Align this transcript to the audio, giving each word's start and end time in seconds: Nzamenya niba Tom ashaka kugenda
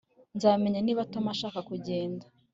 Nzamenya 0.35 0.79
niba 0.83 1.07
Tom 1.11 1.25
ashaka 1.33 1.59
kugenda 1.69 2.25